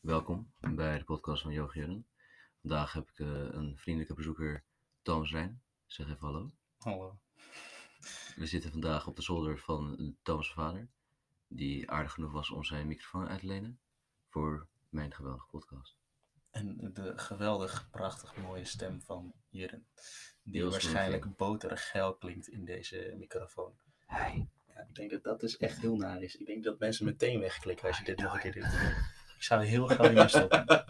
[0.00, 2.06] Welkom bij de podcast van Yogi Jurgen.
[2.60, 4.64] Vandaag heb ik eh, een vriendelijke bezoeker,
[5.02, 5.62] Thomas Rijn.
[5.86, 6.50] Zeg even hallo.
[6.78, 7.18] Hallo.
[8.36, 10.88] We zitten vandaag op de zolder van Thomas' vader,
[11.48, 13.80] die aardig genoeg was om zijn microfoon uit te lenen
[14.28, 15.96] voor mijn geweldige podcast.
[16.50, 19.86] En de geweldig, prachtig mooie stem van Jurgen.
[20.42, 23.78] Die waarschijnlijk boterig geil klinkt in deze microfoon.
[24.06, 24.48] Hey.
[24.88, 26.36] Ik denk dat dat dus echt heel naar is.
[26.36, 28.64] Ik denk dat mensen meteen wegklikken als je dit nog een keer doet.
[29.36, 30.84] Ik zou heel graag hiermee stoppen.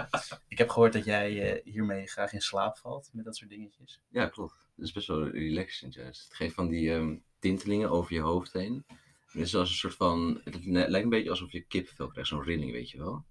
[0.48, 4.00] Ik heb gehoord dat jij eh, hiermee graag in slaap valt met dat soort dingetjes.
[4.08, 4.68] Ja, klopt.
[4.76, 6.24] Het is best wel relaxing juist.
[6.24, 8.84] Het geeft van die ehm, tintelingen over je hoofd heen.
[9.26, 12.42] Het is als een soort van, het lijkt een beetje alsof je kipvel krijgt, zo'n
[12.42, 13.24] rilling, weet je wel.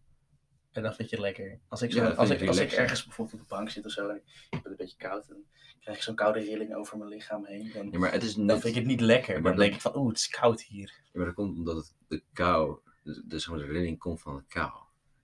[0.72, 1.60] En dat vind je lekker.
[1.68, 4.10] Als ik, zo, als ik, als ik ergens bijvoorbeeld op de bank zit of zo
[4.10, 5.44] en ik ben een beetje koud, dan
[5.80, 7.72] krijg ik zo'n koude rilling over mijn lichaam heen.
[7.74, 9.34] Dan, Ja, maar het is dan vind ik het niet lekker.
[9.34, 11.02] Maar Maar dan denk ik van, oeh, het is koud hier.
[11.04, 14.72] Ja, maar dat komt omdat het, de kou, de, de, rilling komt van de kou.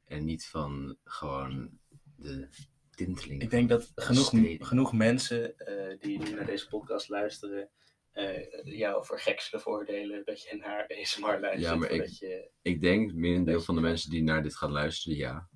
[0.06, 1.80] En niet van gewoon
[2.16, 2.50] de
[2.96, 3.42] tinteling.
[3.42, 7.70] Ik denk dat genoeg, genoeg mensen eh, die nu naar deze podcast luisteren,
[8.16, 11.60] eh, jou voor gek zullen voordelen dat je naar ASMR luistert.
[11.60, 14.72] Ja, maar ik- dat je, Ik denk, merendeel van de mensen die naar dit gaan
[14.72, 15.48] luisteren, ja.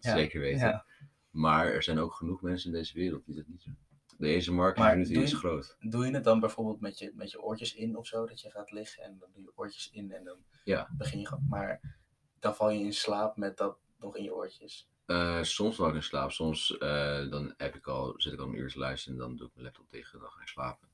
[0.00, 0.58] Ja, Zeker weten.
[0.66, 0.86] ja.
[1.30, 3.78] Maar er zijn ook genoeg mensen in deze wereld die dat niet doen.
[4.18, 5.76] Deze markt Maar community is groot.
[5.80, 8.50] Doe je het dan bijvoorbeeld met je, met je oortjes in of zo, dat je
[8.50, 10.88] gaat liggen en dan doe je oortjes in en dan Ja.
[10.96, 11.46] begin je gewoon.
[11.48, 11.98] Maar
[12.38, 14.88] dan val je in slaap met dat nog in je oortjes.
[15.06, 18.46] Eh, soms val ik in slaap, soms eh, dan heb ik al, zit ik al
[18.46, 20.48] een uur te luisteren en dan doe ik mijn laptop tegen en dan ga ik
[20.48, 20.85] slapen.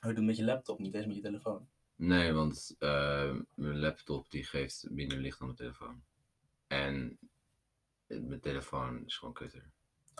[0.00, 1.68] Je doet het met je laptop, niet eens met je telefoon.
[1.96, 6.02] Nee, want eh, mijn laptop die geeft minder licht dan mijn telefoon.
[6.66, 7.18] En
[8.06, 9.70] mijn telefoon is gewoon kutter.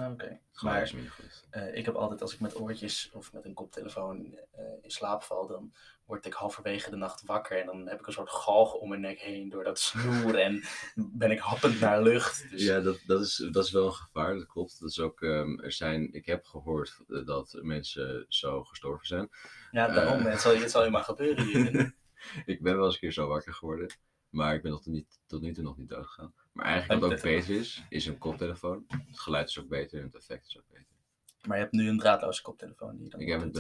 [0.09, 0.41] Oké.
[0.61, 1.47] Maar is minder goed.
[1.51, 5.23] eh, ik heb altijd, als ik met oortjes of met een koptelefoon eh, in slaap
[5.23, 5.73] val, dan
[6.05, 9.01] word ik halverwege de nacht wakker en dan heb ik een soort galg om mijn
[9.01, 10.63] nek heen door dat snoer en
[10.95, 12.51] ben ik happend naar lucht.
[12.51, 14.81] Dus Ja, dat, dat, is, dat is wel een gevaar, dat klopt.
[14.81, 19.29] Dat is ook, ehm, er zijn, ik heb gehoord eh, dat mensen zo gestorven zijn.
[19.71, 20.31] ja, daarom, eh.
[20.33, 21.95] het, zal, het zal je maar gebeuren hier.
[22.47, 23.95] Ik ben wel eens een keer zo wakker geworden,
[24.29, 26.35] maar ik ben nog niet, tot nu toe nog niet dood gegaan.
[26.61, 28.85] Maar eigenlijk wat ook beter is, is een koptelefoon.
[28.89, 30.87] Het geluid is ook beter en het effect is ook beter.
[31.47, 33.53] Maar je hebt nu een draadloze koptelefoon die je dan Ik heb een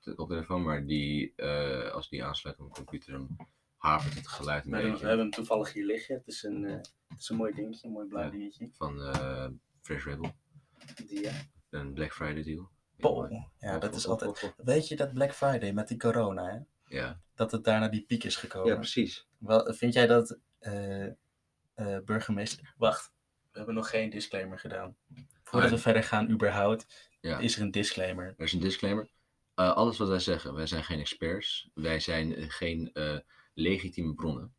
[0.00, 3.36] te- koptelefoon, maar die, eh, als die aansluit op mijn computer, dan
[3.76, 6.14] hapert het geluid een We hebben, we beetje hebben hem toevallig hier liggen.
[6.14, 6.72] Het is een, eh,
[7.08, 8.30] het is een mooi dingetje, een mooi blauw Ja.
[8.30, 8.68] dingetje.
[8.72, 9.48] van eh,
[9.80, 10.32] Fresh Rebel.
[11.06, 11.32] Die, ja.
[11.70, 12.70] Een Black Friday deal.
[13.58, 14.54] Ja, dat is altijd...
[14.56, 16.58] Weet je dat Black Friday met die corona, hè?
[16.96, 17.20] Ja.
[17.34, 18.68] Dat het daarna die piek is gekomen.
[18.72, 19.26] ja, precies.
[19.38, 20.38] Wel, vind jij dat
[21.86, 22.74] eh, burgemeester...
[22.76, 23.12] Wacht,
[23.52, 24.96] we hebben nog geen disclaimer gedaan.
[25.44, 27.38] Voordat we verder gaan, überhaupt, Ja.
[27.38, 28.34] is er een disclaimer.
[28.36, 29.10] Er is een disclaimer.
[29.54, 31.70] Eh, alles wat wij zeggen, wij zijn geen experts.
[31.74, 33.18] Wij zijn eh, geen eh,
[33.54, 34.54] legitieme bronnen.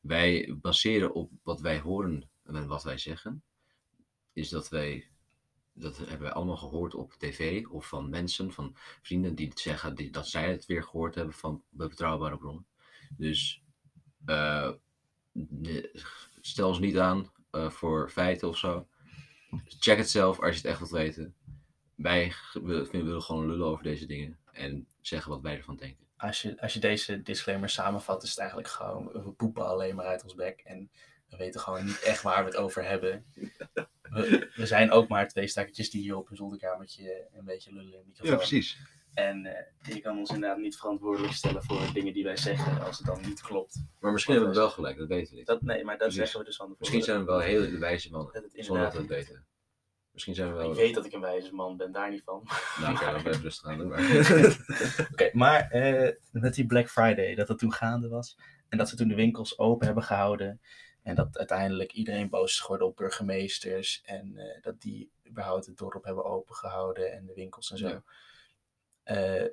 [0.00, 3.42] Wij baseren op wat wij horen en wat wij zeggen.
[4.32, 5.08] Is dat wij,
[5.72, 9.94] dat hebben wij allemaal gehoord op tv of van mensen, van vrienden die het zeggen
[9.94, 12.66] die, dat zij het weer gehoord hebben van betrouwbare bronnen.
[13.16, 13.62] Dus
[16.40, 18.86] stel ons niet aan eh, voor feiten of zo.
[19.64, 21.34] Check het zelf als je het echt wilt weten
[22.02, 26.06] wij we willen gewoon lullen over deze dingen en zeggen wat wij ervan denken.
[26.16, 29.06] Als je, als je deze disclaimer samenvat, is het eigenlijk gewoon...
[29.12, 30.60] We poepen alleen maar uit ons bek.
[30.60, 30.90] En
[31.28, 33.24] we weten gewoon niet echt waar we het over hebben.
[34.02, 37.92] We, we zijn ook maar twee stakkertjes die hier op een zolderkamertje een beetje lullen
[37.92, 38.36] in de microfoon.
[38.36, 38.78] precies.
[39.14, 42.98] En eh, je kan ons inderdaad niet verantwoordelijk stellen voor dingen die wij zeggen als
[42.98, 43.84] het dan niet klopt.
[44.00, 45.46] Maar misschien hebben we wel gelijk, dat weten we niet.
[45.46, 46.16] Dat, nee, maar dat Precies.
[46.16, 46.92] zeggen we dus van tevoren.
[46.92, 49.46] Misschien zijn we wel hele wijze mannen, Dat het zonder dat we het weten.
[50.12, 50.70] Misschien zijn we wel...
[50.70, 52.48] Ik weet dat ik een wijze man ben, daar niet van.
[52.80, 53.88] Nou, oké, dan blijf rustig aan doen.
[53.88, 54.00] Maar...
[55.12, 58.38] Oké, maar eh, met die Black Friday, dat dat toen gaande was.
[58.68, 60.60] En dat ze toen de winkels open hebben gehouden.
[61.02, 64.02] En dat uiteindelijk iedereen boos is geworden op burgemeesters.
[64.04, 67.88] En eh, dat die überhaupt het dorp hebben opengehouden en de winkels en zo.
[67.88, 68.02] Ja.
[69.10, 69.44] Eh,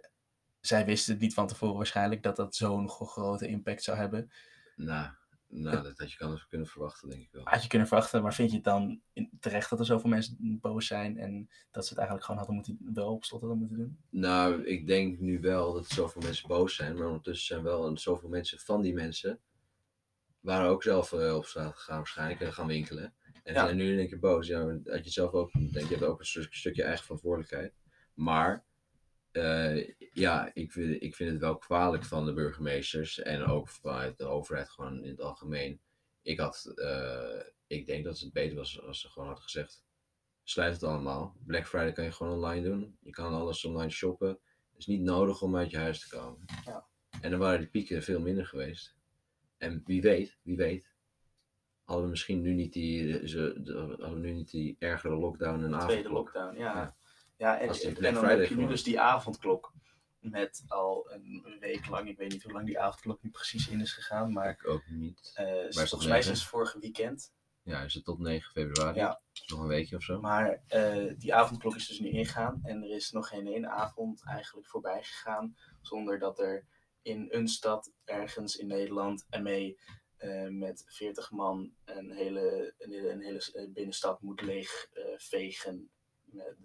[0.60, 4.32] zij wisten het niet van tevoren waarschijnlijk dat dat zo'n gro- grote impact zou hebben.
[4.76, 5.10] nou,
[5.50, 7.42] nou, dat had je kan kunnen verwachten, denk ik wel.
[7.46, 9.02] Had je kunnen verwachten, maar vind je het dan
[9.40, 12.94] terecht dat er zoveel mensen boos zijn en dat ze het eigenlijk gewoon hadden moeten,
[12.94, 13.98] wel op slot hadden moeten doen?
[14.10, 18.30] Nou, ik denk nu wel dat zoveel mensen boos zijn, maar ondertussen zijn wel zoveel
[18.30, 19.40] mensen van die mensen,
[20.40, 23.14] waren ook zelf eh, op straat gegaan waarschijnlijk en gaan winkelen.
[23.44, 23.64] En Ja.
[23.66, 24.48] zijn nu in één keer boos.
[24.48, 27.74] Ja, had je zelf ook, denk je, hebt ook een stuk- stukje eigen verantwoordelijkheid.
[28.14, 28.66] Maar
[29.38, 34.18] eh, ja, ik vind, ik vind het wel kwalijk van de burgemeesters en ook vanuit
[34.18, 35.80] de overheid gewoon in het algemeen.
[36.22, 39.86] Ik had, eh, ik denk dat het beter was als ze gewoon had gezegd,
[40.44, 41.36] sluit het allemaal.
[41.46, 42.98] Black Friday kan je gewoon online doen.
[43.02, 44.30] Je kan alles online shoppen.
[44.30, 46.46] Het is niet nodig om uit je huis te komen.
[46.66, 46.86] Ja.
[47.22, 48.96] En dan waren die pieken veel minder geweest.
[49.58, 50.96] En wie weet, wie weet,
[51.84, 55.16] hadden we misschien nu niet die, eh, ze, de- hadden we nu niet die ergere
[55.16, 56.14] lockdown en tweede avondklok.
[56.14, 56.76] lockdown, ja.
[56.76, 56.96] Ja.
[57.38, 59.74] Ja, en, en dan Friday heb je nu dus die avondklok.
[60.20, 63.82] Met al een week lang, ik weet niet hoe lang die avondklok nu precies in
[63.82, 65.32] is gegaan, maar Ik ook niet.
[65.36, 67.34] eh, het volgens mij het vorige weekend.
[67.62, 68.98] Ja, is het tot 9 februari?
[69.00, 69.22] Ja.
[69.48, 70.22] Nog een weekje of zo?
[70.22, 74.24] Maar eh, die avondklok is dus nu ingegaan en er is nog geen ene avond
[74.26, 76.66] eigenlijk voorbij gegaan zonder dat er
[77.02, 79.80] in een stad ergens in Nederland ermee
[80.18, 85.90] eh met 40 man een hele, een hele, een hele binnenstad moet leegvegen vegen
[86.24, 86.56] met,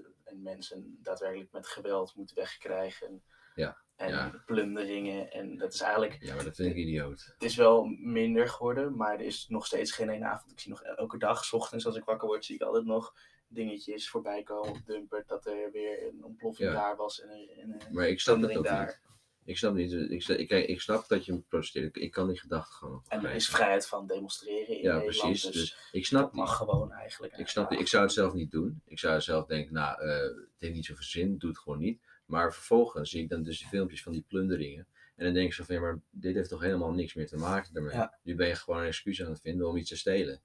[0.46, 3.22] en mensen daadwerkelijk met geweld moet wegkrijgen.
[3.54, 4.42] Ja, En ja.
[4.46, 7.24] plunderingen en dat is eigenlijk Ja, maar dat vind ik idioot.
[7.34, 10.52] het is wel minder geworden, maar er is nog steeds geen ene avond.
[10.52, 13.14] Ik zie nog elke dag, 's ochtends als ik wakker word, zie ik altijd nog
[13.48, 15.24] dingetjes voorbij komen op Dumper.
[15.26, 16.74] Dat er weer een ontploffing Ja.
[16.74, 17.48] daar was en een,
[17.80, 18.86] en Maar ik snap het ook daar.
[18.86, 19.00] niet.
[19.44, 19.92] Ik snap niet.
[19.92, 21.96] Ik, ik, ik, ik snap dat je protesteert.
[21.96, 25.20] Ik, ik kan die gedachte gewoon En er is vrijheid van demonstreren in Ja, Nederland.
[25.32, 25.42] precies.
[25.42, 26.56] Dus, Dus ik dat snap mag die.
[26.56, 27.36] gewoon eigenlijk.
[27.36, 27.78] Ik snap die.
[27.78, 28.82] Ik zou het zelf niet doen.
[28.86, 32.00] Ik zou zelf denken, nou, eh, het heeft niet zoveel zin, doe het gewoon niet.
[32.26, 34.86] Maar vervolgens zie ik dan dus die filmpjes van die plunderingen.
[35.16, 37.36] En dan denk ik zo van, ja, maar dit heeft toch helemaal niks meer te
[37.36, 37.94] maken daarmee.
[37.94, 38.18] Ja.
[38.22, 40.42] Nu ben je gewoon een excuus aan het vinden om iets te stelen.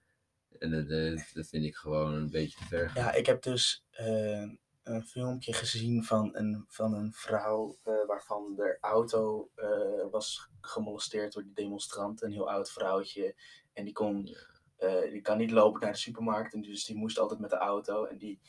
[0.59, 2.91] En dat, dat, dat vind ik gewoon een beetje te ver.
[2.95, 4.43] Ja, ik heb dus eh,
[4.87, 11.33] een filmpje gezien van een, van een vrouw eh, waarvan de auto eh, was gemolesteerd
[11.33, 12.27] door die demonstranten.
[12.27, 13.35] Een heel oud vrouwtje.
[13.73, 14.35] En die kon,
[14.77, 16.53] eh, die kan niet lopen naar de supermarkt.
[16.53, 18.05] En dus die moest altijd met de auto.
[18.05, 18.39] En die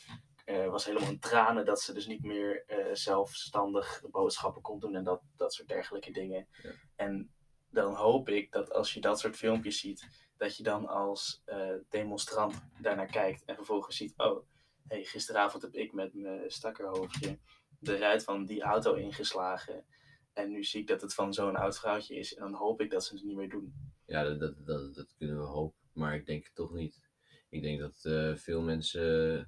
[0.70, 4.94] was helemaal in tranen dat ze dus niet meer zelfstandig boodschappen kon doen.
[4.94, 6.48] En dat, dat soort dergelijke dingen.
[6.62, 6.70] Ja.
[6.96, 7.32] En
[7.70, 11.42] dan hoop ik dat als je dat soort filmpjes ziet, dat je dan als
[11.88, 14.44] demonstrant daarnaar kijkt en vervolgens ziet, oh,
[14.88, 17.38] hey, gisteravond heb ik met mijn stakkerhoofdje
[17.80, 19.84] de ruit van die auto ingeslagen.
[20.32, 22.34] En nu zie ik dat het van zo'n oud vrouwtje is.
[22.34, 23.74] En dan hoop ik dat ze het niet meer doen.
[24.06, 25.78] Ja, dat, dat, dat, dat kunnen we hopen.
[25.92, 27.00] Maar ik denk het toch niet.
[27.48, 29.02] Ik denk dat eh, veel mensen
[29.38, 29.44] eh,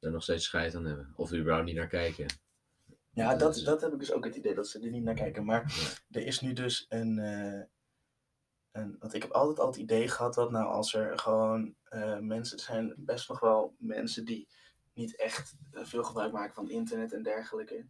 [0.00, 1.12] er nog steeds scheid aan hebben.
[1.16, 2.26] Of er überhaupt niet naar kijken.
[3.10, 5.02] Ja, Dat dat, is- dat heb ik dus ook het idee dat ze er niet
[5.02, 5.44] naar kijken.
[5.44, 5.62] Maar
[6.10, 7.62] er is nu dus een, eh,
[8.74, 8.96] een.
[8.98, 12.56] Want ik heb altijd al het idee gehad dat nou als er gewoon eh, mensen
[12.58, 14.48] er zijn, best nog wel mensen die
[14.92, 17.86] niet echt eh, veel gebruik maken van internet en dergelijke.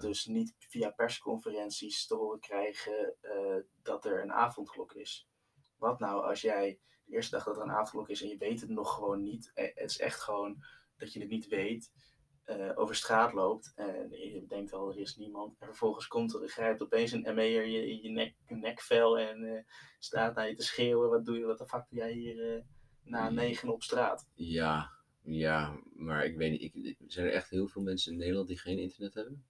[0.00, 5.28] Dus niet via persconferenties te horen krijgen eh, dat er een avondklok is.
[5.76, 8.60] Wat nou als jij de eerste dag dat er een avondklok is en je weet
[8.60, 9.50] het nog gewoon niet.
[9.54, 10.64] Het is echt gewoon
[10.96, 11.90] dat je het niet weet.
[12.58, 15.56] Eh, over straat loopt en je denkt al er is niemand.
[15.58, 19.62] En vervolgens komt er, grijpt opeens een ME'er je in je nek, nekvel en eh,
[19.98, 21.10] staat naar je te schreeuwen.
[21.10, 22.62] Wat doe je, wat de fuck doe jij hier eh,
[23.04, 24.26] na negen op straat?
[24.34, 24.90] ja,
[25.22, 26.74] ja, maar ik weet niet.
[26.74, 29.44] Ik, zijn er echt heel veel mensen in Nederland die geen internet hebben?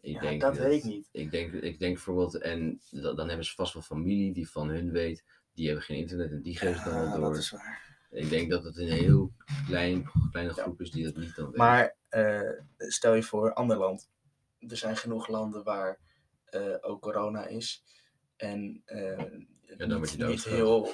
[0.00, 1.08] Ik Ja, dat weet ik niet.
[1.12, 4.68] Ik denk, ik denk bijvoorbeeld, en da- dan hebben ze vast wel familie die van
[4.68, 5.24] hun weet,
[5.54, 7.38] die hebben geen internet en die geven het dan Ja, wel dat door.
[7.38, 7.89] is waar.
[8.10, 9.32] Ik denk dat het een heel
[9.66, 10.62] klein, kleine Ja.
[10.62, 11.56] groep is die dat niet dan weet.
[11.56, 14.10] Maar eh, stel je voor, ander land.
[14.68, 15.98] Er zijn genoeg landen waar
[16.44, 17.84] eh, ook corona is.
[18.36, 19.18] En eh,
[19.76, 20.92] dan word niet, je niet heel.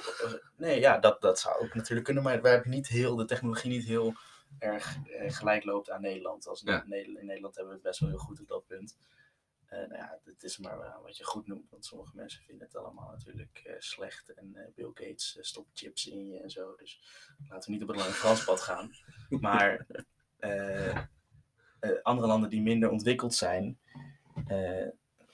[0.57, 2.23] nee, ja, dat, dat zou ook natuurlijk kunnen.
[2.23, 4.13] Maar waar niet heel, de technologie niet heel
[4.59, 4.97] erg
[5.27, 6.47] gelijk loopt aan Nederland.
[6.47, 6.83] Als Ja.
[6.87, 8.97] Nederland, in Nederland hebben we het best wel heel goed op dat punt.
[9.67, 11.69] Eh, nou ja, het is maar wel wat je goed noemt.
[11.69, 14.33] Want sommige mensen vinden het allemaal natuurlijk eh, slecht.
[14.33, 16.75] En eh, Bill Gates eh, stopt chips in je en zo.
[16.75, 17.01] Dus
[17.49, 18.91] laten we niet op het lange Franspad gaan.
[19.41, 19.85] Maar
[20.37, 20.97] eh,
[21.79, 23.79] eh, andere landen die minder ontwikkeld zijn.
[24.47, 24.87] eh,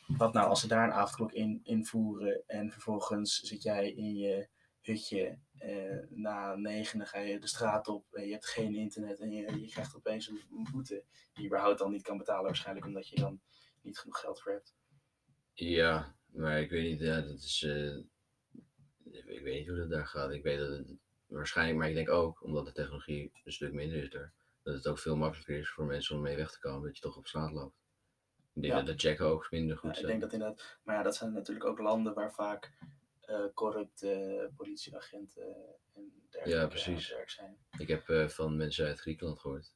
[0.08, 4.48] wat nou als ze daar een avondklok in invoeren en vervolgens zit jij in je
[4.82, 9.20] hutje eh, na negen, dan ga je de straat op en je hebt geen internet
[9.20, 12.44] en je, je krijgt opeens een een boete die je überhaupt dan niet kan betalen
[12.44, 13.42] waarschijnlijk omdat je dan
[13.84, 14.74] niet genoeg geld voor hebt.
[15.54, 17.63] Ja, maar ik weet niet, ja, dat is.
[17.63, 17.98] eh,
[19.12, 20.32] ik weet niet hoe dat daar gaat.
[20.32, 20.94] Ik weet dat het
[21.25, 24.88] waarschijnlijk, maar ik denk ook, omdat de technologie een stuk minder is daar, dat het
[24.88, 27.28] ook veel makkelijker is voor mensen om mee weg te komen, dat je toch op
[27.28, 27.75] straat loopt.
[28.54, 28.82] Ik denk Ja.
[28.82, 30.08] dat de checken ook minder goed Ja, ik zijn.
[30.08, 32.72] denk dat inderdaad, maar ja, dat zijn natuurlijk ook landen waar vaak
[33.22, 35.56] eh, corrupte politieagenten
[35.94, 37.08] en dergelijke aan precies.
[37.08, 37.58] het werk zijn.
[37.78, 39.74] Ik heb eh, van mensen uit Griekenland gehoord.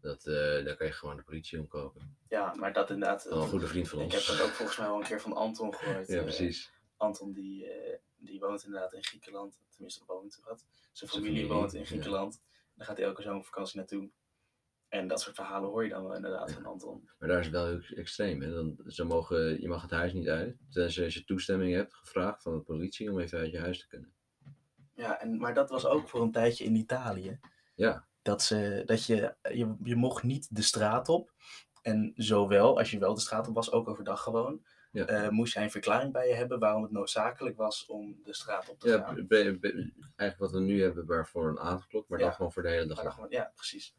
[0.00, 2.16] Dat, eh, daar kan je gewoon de politie omkopen.
[2.28, 3.26] Ja, maar dat inderdaad.
[3.26, 4.28] Een goede vriend van ik ons.
[4.28, 6.08] heb dat ook volgens mij wel een keer van Anton gehoord.
[6.08, 6.72] Ja, eh, precies.
[6.96, 9.60] Anton die, eh, die woont inderdaad in Griekenland.
[9.70, 10.66] Tenminste, woont wat.
[10.92, 11.86] Zijn familie, familie, woont in ja.
[11.86, 12.42] Griekenland.
[12.74, 14.10] Daar gaat hij elke zomervakantie naartoe.
[14.88, 17.10] En dat soort verhalen hoor je dan wel inderdaad van Anton.
[17.18, 18.40] Maar daar is het wel heel extreem.
[18.42, 18.54] Hè?
[18.54, 20.56] Dan, ze mogen, je mag het huis niet uit.
[20.70, 24.14] Tenzij je toestemming hebt gevraagd van de politie om even uit je huis te kunnen.
[24.94, 27.40] Ja, en, maar dat was ook voor een tijdje in Italië.
[27.74, 28.08] Ja.
[28.30, 31.32] Dat, ze, dat je, je, je mocht niet de straat op.
[31.82, 34.64] En zowel, als je wel de straat op was, ook overdag gewoon.
[34.92, 35.06] Ja.
[35.06, 38.68] eh, moest jij een verklaring bij je hebben waarom het noodzakelijk was om de straat
[38.68, 39.26] op te Ja, gaan.
[39.28, 42.24] eigenlijk wat we nu hebben, maar voor een avondklok, maar Ja.
[42.24, 43.02] dan gewoon voor de hele dag.
[43.02, 43.94] Maar gewoon- ja, precies.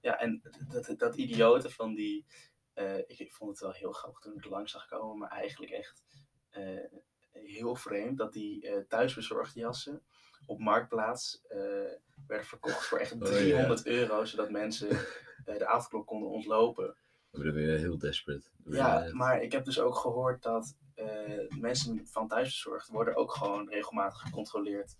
[0.00, 2.26] Ja, en dat, dat, dat idiote van die.
[2.72, 5.72] eh, ik, ik vond het wel heel grappig toen ik langs zag komen, maar eigenlijk
[5.72, 6.02] echt
[6.50, 6.84] eh,
[7.32, 10.02] heel vreemd dat die eh, thuisbezorgde jassen
[10.46, 11.58] op marktplaats eh,
[12.26, 13.26] werden verkocht voor echt Oh, ja.
[13.26, 14.88] 300 euro, zodat mensen
[15.44, 16.96] eh, de avondklok konden ontlopen.
[17.30, 18.46] Dan ben je heel desperate.
[18.56, 20.76] Dan ben je Ja, maar ik heb dus ook gehoord dat
[21.58, 24.96] mensen van thuisbezorgd worden ook gewoon regelmatig gecontroleerd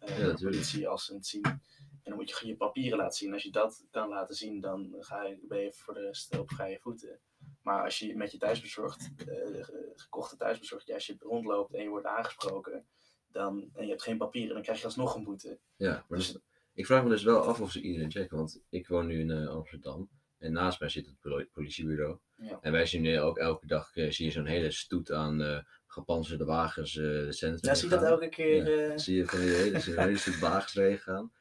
[0.00, 1.44] Ja, door de politie als ze het zien.
[1.44, 3.32] En dan moet je je papieren laten zien.
[3.32, 6.50] Als je dat kan laten zien, dan ga je, ben je voor de rest op
[6.50, 7.20] vrije voeten.
[7.62, 9.26] Maar als je met je thuisbezorgd, eh,
[9.64, 12.86] ge- gekochte thuisbezorgd jasje rondloopt en je wordt aangesproken,
[13.26, 15.58] dan, en je hebt geen papieren, dan krijg je alsnog een boete.
[15.76, 16.38] Ja, maar dus,
[16.72, 18.36] ik vraag me dus wel af of ze iedereen checken.
[18.36, 20.10] Want ik woon nu in eh, Amsterdam.
[20.38, 22.18] En naast mij zit het poli- politiebureau.
[22.36, 22.58] Ja.
[22.60, 26.44] En wij zien nu ook elke dag eh, zie je zo'n hele stoet aan gepanzerde
[26.44, 28.98] wagens het centrum Ja, zie je dat elke keer?
[28.98, 31.32] Zie je van die hele, je een hele stoet wagens erin gaan.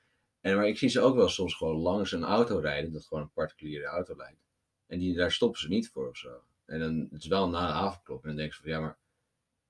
[0.42, 2.92] En maar ik zie ze ook wel soms gewoon langs een auto rijden.
[2.92, 4.48] Dat gewoon een particuliere auto lijkt.
[4.90, 6.44] En die, daar stoppen ze niet voor of zo.
[6.66, 8.22] En dan het is wel na de avondklok.
[8.22, 8.98] En dan denk je van ja, maar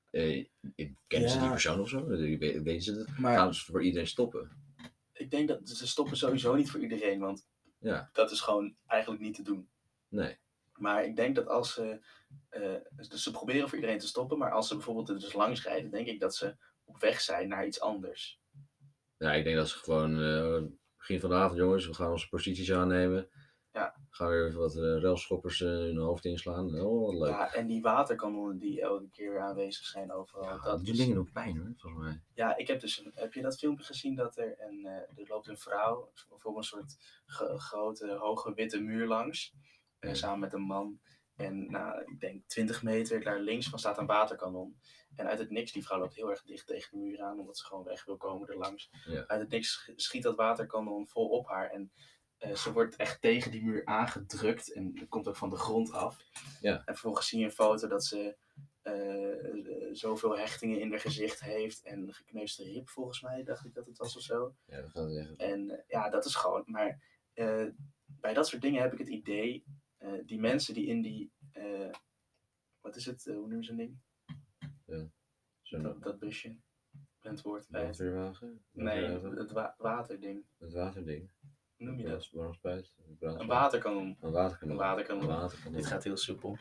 [0.09, 0.45] eh,
[1.07, 1.41] kennen ze Ja.
[1.41, 2.05] die persoon of zo?
[2.05, 3.17] We- Weten ze het?
[3.17, 4.49] maar Gaan ze voor iedereen stoppen?
[5.13, 7.47] ik denk dat ze stoppen sowieso niet voor iedereen, want
[7.79, 9.69] Ja, dat is gewoon eigenlijk niet te doen.
[10.07, 10.38] nee.
[10.75, 11.99] Maar ik denk dat als ze.
[12.49, 15.63] eh, dus ze proberen voor iedereen te stoppen, maar als ze bijvoorbeeld er dus langs
[15.63, 18.39] rijden, denk ik dat ze op weg zijn naar iets anders.
[19.17, 20.63] Ja, ik denk dat ze gewoon eh,
[20.97, 23.29] begin van de avond, jongens, we gaan onze posities aannemen.
[23.71, 23.95] Ja.
[24.09, 26.79] Gaan weer even wat uh, railschoppers eh, hun hoofd inslaan.
[26.81, 27.29] Oh, wat leuk.
[27.29, 30.43] Ja, en die waterkanonnen die elke keer weer aanwezig zijn overal.
[30.43, 32.21] Ja, dat die is- dingen doen pijn hoor, volgens mij.
[32.33, 32.99] Ja, ik heb dus.
[33.05, 34.85] Een, heb je dat filmpje gezien dat er een.
[34.85, 39.53] eh, er loopt een vrouw voor een soort gro- grote, hoge witte muur langs.
[39.99, 40.13] Ja.
[40.13, 40.99] samen met een man.
[41.35, 44.77] En nou, ik denk 20 meter daar links van staat een waterkanon.
[45.15, 47.57] En uit het niks, die vrouw loopt heel erg dicht tegen de muur aan, omdat
[47.57, 48.89] ze gewoon weg wil komen erlangs.
[49.05, 49.23] Ja.
[49.27, 51.69] Uit het niks sch- schiet dat waterkanon vol op haar.
[51.69, 51.91] En
[52.39, 54.74] eh, ze wordt echt tegen die muur aangedrukt.
[54.74, 56.17] En dat komt ook van de grond af.
[56.62, 56.77] Ja.
[56.77, 58.38] En vervolgens zie je een foto dat ze
[58.81, 61.84] eh, zoveel hechtingen in haar gezicht heeft.
[61.84, 64.55] En een gekneusde rib, volgens mij, dacht ik dat het was of zo.
[64.65, 65.36] Ja, dat echt.
[65.36, 66.63] En eh, ja, dat is gewoon.
[66.65, 67.01] Maar
[68.05, 69.63] bij dat soort dingen heb ik het idee,
[70.25, 71.31] die mensen die in die,
[72.81, 74.00] wat is het, hoe noemen ze een ding?
[75.62, 76.55] Zo'n Dat, dat busje.
[77.69, 77.86] Bij.
[77.86, 78.63] waterwagen?
[78.72, 79.03] Nee,
[79.36, 80.46] het wa- waterding.
[80.58, 81.31] Het waterding.
[81.79, 82.29] Hoe noem je dat?
[83.39, 84.17] Een waterkanon.
[84.21, 84.71] Een waterkanon.
[84.71, 85.24] Een waterkanon.
[85.24, 85.74] Een waterkanon.
[85.74, 86.57] Dit gaat heel soepel.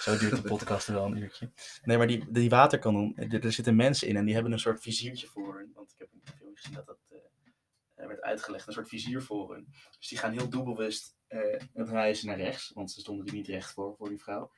[0.00, 1.50] Zo duurt de podcast wel een uurtje.
[1.82, 4.80] Nee, maar die, die waterkanon, er, er zitten mensen in en die hebben een soort
[4.80, 5.72] viziertje voor hun.
[5.74, 6.98] Want ik heb een film gezien dat dat
[7.94, 9.68] eh, werd uitgelegd, een soort vizier voor hun.
[9.98, 13.48] Dus die gaan heel doelbewust eh draaien ze naar rechts, want ze stonden er niet
[13.48, 14.50] recht voor, voor die vrouw.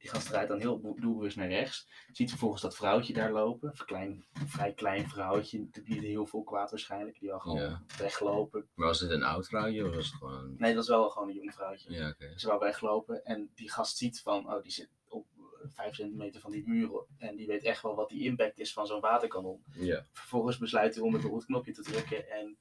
[0.00, 1.88] Die gast draait dan heel doel- doelbewust naar rechts.
[2.12, 3.68] Ziet vervolgens dat vrouwtje daar lopen.
[3.68, 5.68] Een klein, vrij klein vrouwtje.
[5.84, 7.18] Die heel veel kwaad waarschijnlijk.
[7.20, 7.82] Die al gewoon Ja.
[7.98, 8.68] weglopen.
[8.74, 10.54] Maar was het een oud vrouwtje of was het gewoon...
[10.58, 11.92] Nee, dat was wel gewoon een jong vrouwtje.
[11.92, 12.38] Ja, oké.
[12.38, 16.40] Ze wou weglopen en die gast ziet van, oh, die zit op eh, vijf centimeter
[16.40, 17.06] van die muren.
[17.18, 19.64] En die weet echt wel wat die impact is van zo'n waterkanon.
[19.72, 20.06] Ja.
[20.12, 22.58] Vervolgens besluit hij om het op het knopje te drukken en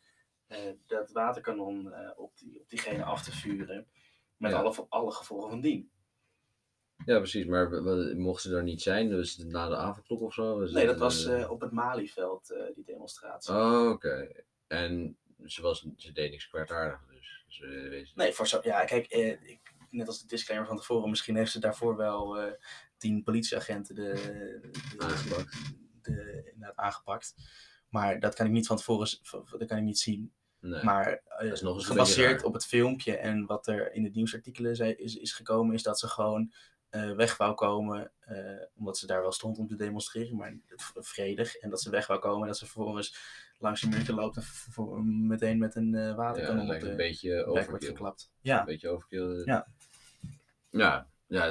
[0.48, 3.88] eh, dat waterkanon eh, op, die, op diegene af te vuren.
[4.38, 5.92] Met alle, alle gevolgen van dien.
[7.06, 7.46] Ja, precies.
[7.46, 10.60] Maar w- w- mocht ze er niet zijn, dus na de avondklok of zo?
[10.60, 13.54] Was Nee, dat was eh, eh, op het Malieveld, eh, die demonstratie.
[13.54, 14.32] Oh, oké.
[14.68, 17.46] En ze, was, ze deed niks kwaadaardig, dus.
[17.48, 21.10] Ze wees- Nee, voor zo, ja, kijk, eh, ik, net als de disclaimer van tevoren,
[21.10, 22.38] misschien heeft ze daarvoor wel
[22.98, 25.58] tien politieagenten de, de, Aangepakt.
[26.02, 27.34] de- inderdaad aangepakt.
[27.90, 29.10] Maar dat kan ik niet van tevoren,
[29.58, 30.34] dat kan ik niet zien.
[30.60, 30.84] Nee.
[30.84, 31.22] Maar
[31.86, 35.84] gebaseerd op het filmpje en wat er in de nieuwsartikelen zei, is, is gekomen, is
[35.84, 36.54] dat ze gewoon
[36.90, 40.54] eh, weg wou komen, eh, omdat ze daar wel stond om te demonstreren, maar
[40.96, 41.56] vredig.
[41.56, 43.18] En dat ze weg wou komen en dat ze vervolgens
[43.58, 44.44] langs een muurtje loopt en
[45.28, 48.30] meteen met een eh ja, waterkanon op de een beetje wordt geklapt.
[48.34, 49.42] Een Ja, beetje overkill.
[49.46, 49.68] Ja.
[50.70, 51.46] Ja, ja,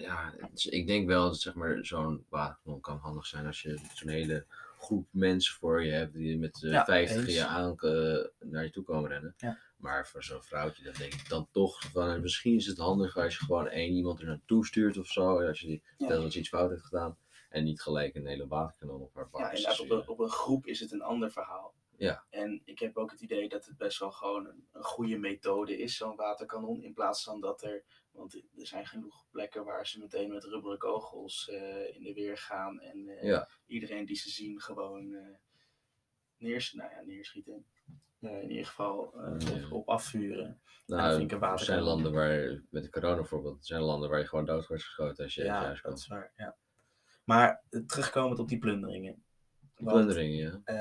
[0.00, 3.78] ja is- ik denk wel dat zeg maar, zo'n waterkanon kan handig zijn als je
[3.94, 4.44] zo'n hele
[4.78, 7.34] groep mensen voor je hebt die met eh, Ja, 50 eens.
[7.34, 9.34] je aan eh, naar je toe komen rennen.
[9.36, 9.58] Ja.
[9.84, 13.22] Maar voor zo'n vrouwtje, dan denk ik dan toch van eh, misschien is het handiger
[13.22, 15.46] als je gewoon één iemand er naartoe stuurt of zo.
[15.46, 16.08] Als je die Ja.
[16.08, 17.18] dat ze iets fout heeft gedaan.
[17.48, 20.28] En niet gelijk een hele waterkanon op haar ja bak inderdaad, op een, op een
[20.30, 21.74] groep is het een ander verhaal.
[21.96, 22.24] Ja.
[22.30, 25.78] En ik heb ook het idee dat het best wel gewoon een, een goede methode
[25.78, 26.82] is, zo'n waterkanon.
[26.82, 30.78] In plaats van dat er, want er zijn genoeg plekken waar ze meteen met rubberen
[30.78, 32.80] kogels eh, in de weer gaan.
[32.80, 33.48] En eh, Ja.
[33.66, 35.16] iedereen die ze zien gewoon
[36.36, 37.66] neers, nou ja, neerschieten.
[38.24, 40.60] Eh, in ieder geval eh, op, op afvuren.
[40.86, 44.10] Nou, vind ik een er zijn landen waar, met de corona bijvoorbeeld, er zijn landen
[44.10, 45.98] waar je gewoon dood wordt geschoten als je Ja, huis dat komt.
[45.98, 46.32] is waar.
[46.36, 46.56] Ja.
[47.24, 49.24] Maar eh, terugkomend op die plunderingen.
[49.74, 50.74] Want, plunderingen, ja.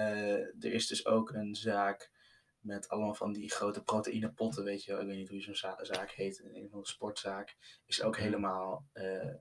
[0.59, 2.12] er is dus ook een zaak
[2.59, 5.01] met allemaal van die grote proteïnepotten, weet je wel.
[5.01, 7.55] Ik weet niet hoe zo'n za- zaak heet, een sportzaak.
[7.85, 9.33] Is ook helemaal eh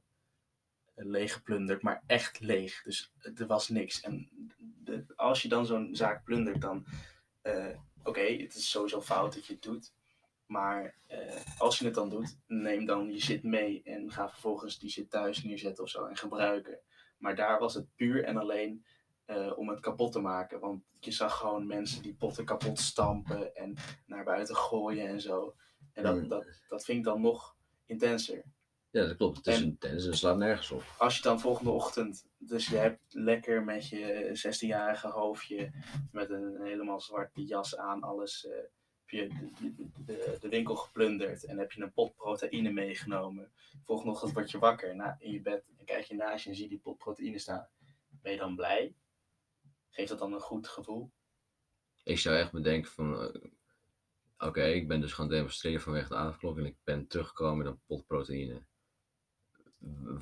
[0.95, 2.83] leeggeplunderd, maar echt leeg.
[2.83, 4.01] Dus er was niks.
[4.01, 4.29] En
[4.59, 6.87] de, als je dan zo'n zaak plundert, dan...
[8.05, 9.93] Oké, het is sowieso fout dat je het doet.
[10.47, 14.79] Maar eh, als je het dan doet, neem dan je shit mee en ga vervolgens
[14.79, 16.79] die shit thuis neerzetten of zo en gebruiken.
[17.19, 18.85] Maar daar was het puur en alleen
[19.25, 20.61] eh, om het kapot te maken.
[20.61, 25.55] Want je zag gewoon mensen die potten kapot stampen en naar buiten gooien en zo.
[25.93, 27.57] En dat, dat, dat vind ik dan nog
[27.87, 28.45] intenser.
[28.93, 29.37] Ja, dat klopt.
[29.37, 30.83] Het is En- een het slaat nergens op.
[30.99, 35.73] Als je dan volgende ochtend, dus je hebt lekker met je 16-jarige hoofdje,
[36.13, 40.75] met een helemaal zwarte jas aan, alles, eh, heb je de, de, de, de winkel
[40.77, 43.53] geplunderd en heb je een pot proteïne meegenomen.
[43.85, 46.57] Volgende ochtend word je wakker na, in je bed en kijk je naast je en
[46.57, 47.69] zie die pot proteïne staan.
[48.09, 48.95] Ben je dan blij?
[49.91, 51.11] Geeft dat dan een goed gevoel?
[52.05, 53.21] Ik zou echt bedenken van...
[53.21, 53.51] eh,
[54.39, 57.81] Oké, ik ben dus gaan demonstreren vanwege de avondklok en ik ben teruggekomen met een
[57.87, 58.63] pot proteïne.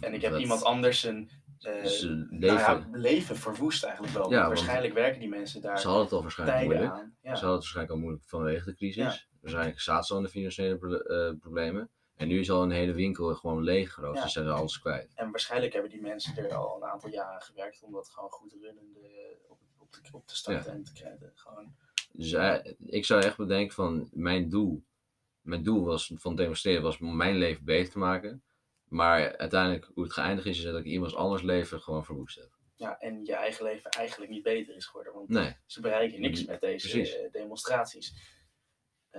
[0.01, 2.57] En ik heb iemand anders een eh, Zijn nou leven...
[2.57, 4.23] ja, leven verwoest eigenlijk wel.
[4.23, 6.91] Ja, want want- waarschijnlijk werken die mensen daar Ze hadden het al waarschijnlijk moeilijk.
[6.93, 7.15] aan.
[7.23, 9.29] Ze hadden het waarschijnlijk al moeilijk vanwege de crisis.
[9.41, 11.91] Waarschijnlijk zaten ze al in de financiële pro- eh, problemen.
[12.17, 14.23] En nu is al een hele winkel gewoon leeggeroofd.
[14.23, 15.13] Ze zijn er alles kwijt.
[15.15, 18.53] En waarschijnlijk hebben die mensen er al een aantal jaren gewerkt om dat gewoon goed
[18.63, 18.99] runnende
[19.49, 21.31] op, op, te, op te starten en te krijgen.
[21.35, 21.75] Gewoon,
[22.13, 24.83] Dus eh, ik zou echt bedenken van mijn doel.
[25.41, 28.43] Mijn doel was, van demonstreren was om mijn leven beter te maken.
[28.91, 32.59] Maar uiteindelijk hoe het geëindigd is, is dat ik iemands anders leven gewoon verwoest heb.
[32.75, 35.13] ja, en je eigen leven eigenlijk niet beter is geworden.
[35.13, 35.57] Want Nee.
[35.67, 37.17] ze bereiken niks met deze Precies.
[37.17, 38.39] eh, demonstraties.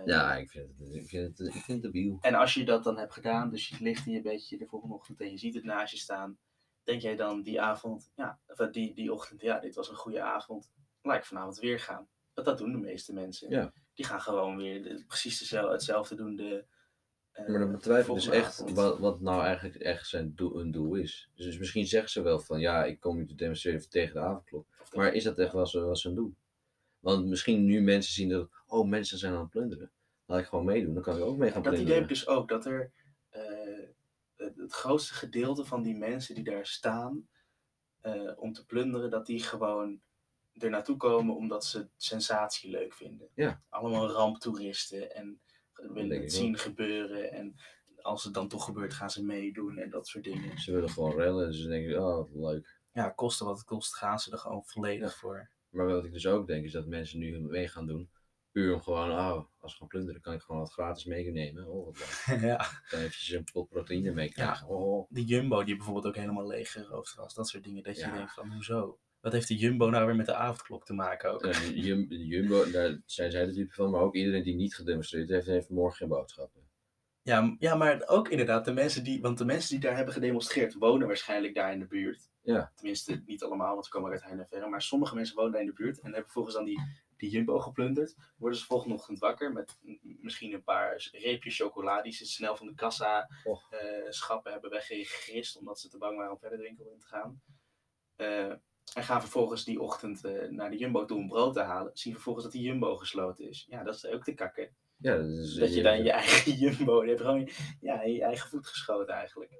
[0.05, 2.17] Ja, ik vind het, ik vind het, ik vind het debiel.
[2.21, 4.95] En als je dat dan hebt gedaan, dus je ligt in je bedje de volgende
[4.95, 6.37] ochtend en je ziet het naast je staan.
[6.83, 9.95] Denk jij dan die avond, ja, of eh, die, die ochtend, ja, dit was een
[9.95, 10.71] goede avond.
[11.01, 12.09] Laat ik vanavond weer gaan.
[12.33, 13.49] Want dat doen de meeste mensen.
[13.49, 13.73] Ja.
[13.93, 16.35] Die gaan gewoon weer de- precies dezelfde, hetzelfde doen.
[16.35, 16.65] De,
[17.47, 20.95] Maar dan betwijfel ik dus echt wat, wat nou eigenlijk echt zijn doel, hun doel
[20.95, 21.29] is.
[21.35, 24.67] Dus misschien zeggen ze wel van ja, ik kom nu te demonstreren tegen de avondklok.
[24.91, 26.35] Maar is dat echt wel wat ze doen?
[26.99, 29.91] Want misschien nu mensen zien dat, oh mensen zijn aan het plunderen.
[30.25, 32.09] Laat ik gewoon meedoen, dan kan ik ook mee gaan Dat idee plunderen.
[32.09, 32.91] heb ik dus ook, dat er
[33.29, 33.89] eh,
[34.35, 37.27] het, het grootste gedeelte van die mensen die daar staan
[37.99, 40.01] eh, om te plunderen, dat die gewoon
[40.53, 43.29] er naartoe komen omdat ze sensatie leuk vinden.
[43.33, 43.61] Ja.
[43.69, 45.41] Allemaal ramptoeristen en
[45.93, 47.55] willen denk het zien gebeuren en
[48.01, 50.57] als het dan toch gebeurt gaan ze meedoen en dat soort dingen.
[50.57, 52.79] Ze willen gewoon rellen en ze denken, oh leuk.
[52.93, 55.49] Ja, kosten wat het kost, gaan ze er gewoon volledig voor.
[55.69, 58.09] Maar wat ik dus ook denk is dat mensen nu mee gaan doen.
[58.51, 61.67] Puur om gewoon, oh, als we gaan plunderen kan ik gewoon wat gratis meenemen.
[61.67, 62.39] Oh, wat leuk.
[62.49, 62.57] ja.
[62.89, 64.67] Dan eventjes een pot proteïne meekrijgen.
[64.67, 65.07] Oh.
[65.09, 68.13] Die Jumbo die bijvoorbeeld ook helemaal leeg geroofd was, dat soort dingen, dat je Ja.
[68.13, 68.99] denkt van hoezo?
[69.21, 71.43] Wat heeft de Jumbo nou weer met de avondklok te maken ook?
[71.43, 75.29] En Jum- Jumbo, daar zijn zij de type van, maar ook iedereen die niet gedemonstreerd
[75.29, 76.69] heeft, heeft morgen geen boodschappen.
[77.21, 80.73] Ja, ja, maar ook inderdaad, de mensen die, want de mensen die daar hebben gedemonstreerd
[80.73, 82.29] wonen waarschijnlijk daar in de buurt.
[82.41, 82.71] Ja.
[82.75, 84.69] Tenminste, niet allemaal, want ze komen uit Heijn.
[84.69, 86.79] Maar sommige mensen wonen daar in de buurt en hebben volgens dan die,
[87.17, 88.15] die Jumbo geplunderd.
[88.37, 92.67] Worden ze volgende ochtend wakker met misschien een paar reepjes chocola die ze snel van
[92.67, 93.29] de kassa
[93.69, 97.07] eh, schappen hebben weggegrist omdat ze te bang waren om verder de winkel in te
[97.07, 97.41] gaan.
[98.15, 98.53] Eh,
[98.95, 101.91] en gaan vervolgens die ochtend eh, naar de Jumbo toe om brood te halen.
[101.93, 103.65] Zien vervolgens dat die Jumbo gesloten is.
[103.69, 104.75] Ja, dat is ook te kakken.
[104.97, 107.49] Ja, dat, is, Dat je dan je eigen Jumbo, je hebt gewoon
[107.81, 109.51] ja, je eigen voet geschoten eigenlijk.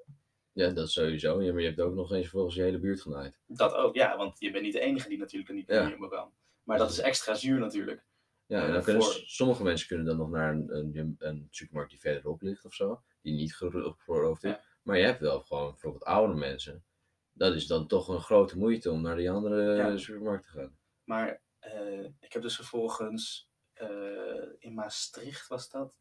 [0.52, 1.42] Ja, dat sowieso.
[1.42, 3.40] Ja, maar je hebt ook nog eens volgens je hele buurt genaaid.
[3.48, 6.08] Dat ook, ja, want je bent niet de enige die natuurlijk niet naar de Jumbo
[6.08, 6.32] kan.
[6.64, 8.06] Maar dat is extra zuur natuurlijk.
[8.46, 11.48] Ja, en Eh, dan kunnen voor- sommige mensen kunnen dan nog naar een, een, een
[11.50, 13.56] supermarkt die verderop ligt of zo, die niet
[13.98, 14.50] geroofd is.
[14.52, 14.62] Ja.
[14.82, 16.84] Maar je hebt wel gewoon bijvoorbeeld oude mensen.
[17.42, 19.98] Dat is dan toch een grote moeite om naar die andere Ja.
[19.98, 20.78] supermarkt te gaan.
[21.04, 23.88] Maar eh, ik heb dus vervolgens eh,
[24.58, 25.94] in Maastricht was dat,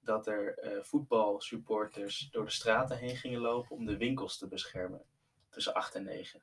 [0.00, 5.02] dat er eh, voetbalsupporters door de straten heen gingen lopen om de winkels te beschermen.
[5.50, 6.42] Tussen 8 en 9.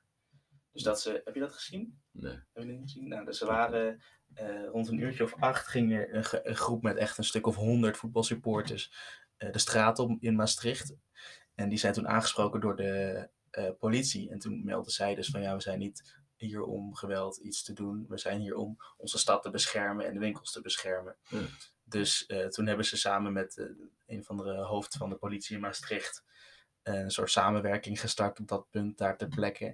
[0.72, 2.02] Dus dat ze, heb je dat gezien?
[2.12, 2.40] Nee.
[2.54, 3.08] Heb je dat gezien?
[3.08, 4.02] Nou, dus ze waren
[4.34, 7.56] eh, rond een uurtje of acht ging er een, groep met echt een stuk of
[7.56, 8.94] honderd voetbalsupporters
[9.38, 10.96] eh, de straat op in Maastricht.
[11.56, 13.24] En die zijn toen aangesproken door de eh,
[13.80, 14.30] politie.
[14.30, 17.74] En toen meldden zij dus van ja, we zijn niet hier om geweld iets te
[17.74, 18.06] doen.
[18.08, 21.16] We zijn hier om onze stad te beschermen en de winkels te beschermen.
[21.30, 21.40] Ja.
[21.84, 23.66] Dus eh, toen hebben ze samen met eh,
[24.06, 26.24] een van de hoofd van de politie in Maastricht
[26.82, 29.66] eh, een soort samenwerking gestart op dat punt daar ter plekke.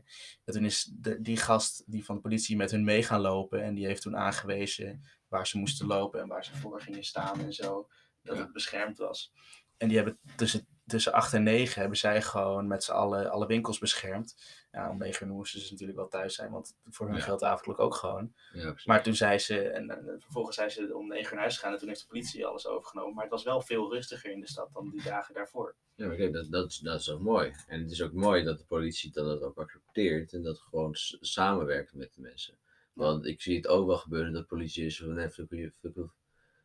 [0.43, 3.63] En toen is de, die gast die van de politie met hun mee gaan lopen
[3.63, 7.39] en die heeft toen aangewezen waar ze moesten lopen en waar ze voor gingen staan
[7.39, 7.87] en zo,
[8.21, 8.41] dat Ja.
[8.43, 9.33] het beschermd was.
[9.77, 13.45] En die hebben tussen tussen 8 en 9 hebben zij gewoon met z'n allen alle
[13.47, 14.35] winkels beschermd.
[14.71, 17.21] Ja, om 9 uur moesten ze natuurlijk wel thuis zijn, want voor hun Ja.
[17.21, 18.33] geldt avondelijk ook gewoon.
[18.53, 18.75] Ja.
[18.85, 21.73] Maar toen zei ze, en, en vervolgens zijn ze om 9 uur naar huis gegaan
[21.73, 23.13] en toen heeft de politie alles overgenomen.
[23.13, 25.75] Maar het was wel veel rustiger in de stad dan die dagen daarvoor.
[25.95, 27.53] Ja, maar kijk, dat, dat, is- dat is ook mooi.
[27.67, 30.91] En het is ook mooi dat de politie dat, dat ook accepteert en dat gewoon
[31.19, 32.57] samenwerkt met de mensen.
[32.93, 35.29] Want ik zie het ook wel gebeuren dat politie is van nee,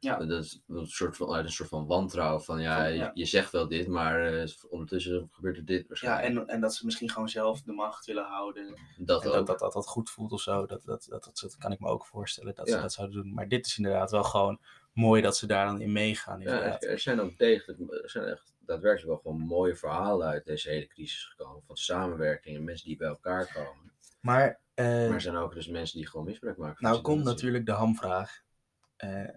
[0.00, 0.16] Ja.
[0.16, 3.10] Dat is een soort van, uit een soort van wantrouwen van ja, Van, ja.
[3.14, 6.46] Je, zegt wel dit, maar eh, ondertussen gebeurt er dit Ja, waarschijnlijk.
[6.48, 8.66] en, en dat ze misschien gewoon zelf de macht willen houden.
[8.98, 10.66] dat En dat dat, dat dat goed voelt of zo.
[10.66, 12.80] Dat, dat, dat, dat, kan ik me ook voorstellen dat ze Ja.
[12.80, 13.34] dat zouden doen.
[13.34, 14.60] Maar dit is inderdaad wel gewoon
[14.92, 16.40] mooi dat ze daar dan in meegaan.
[16.40, 16.82] Ja, Inderdaad.
[16.82, 20.68] er, er zijn ook degelijk, er zijn echt daadwerkelijk wel gewoon mooie verhalen uit deze
[20.68, 21.62] hele crisis gekomen.
[21.66, 23.92] Van samenwerking en mensen die bij elkaar komen.
[24.20, 27.66] Maar, eh, Maar er zijn ook dus mensen die gewoon misbruik maken nou komt natuurlijk
[27.66, 28.42] de hamvraag.
[29.00, 29.28] Eh,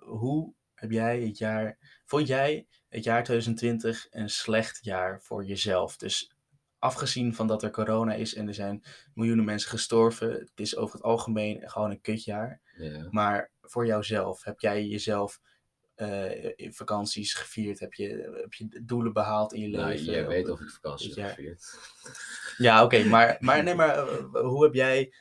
[0.00, 1.78] hoe heb jij het jaar.
[2.04, 5.96] Vond jij het jaar 2020 een slecht jaar voor jezelf?
[5.96, 6.34] Dus
[6.78, 8.84] afgezien van dat er corona is en er zijn
[9.14, 10.30] miljoenen mensen gestorven.
[10.32, 12.60] Het is over het algemeen gewoon een kutjaar.
[12.76, 13.06] Ja.
[13.10, 15.40] Maar voor jouzelf, heb jij jezelf
[16.56, 17.80] in vakanties gevierd?
[17.80, 20.04] Heb je, heb je doelen behaald in je Nou, leven?
[20.04, 21.78] jij weet of ik vakantie dit heb gevierd.
[22.56, 25.12] Ja, oké, maar, maar, nee, maar eh, hoe heb jij,